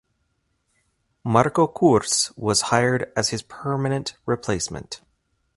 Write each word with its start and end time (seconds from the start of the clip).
Marco 1.23 1.67
Kurz 1.67 2.35
was 2.35 2.61
hired 2.73 3.13
as 3.15 3.29
his 3.29 3.43
permanent 3.43 4.15
replacement. 4.25 4.99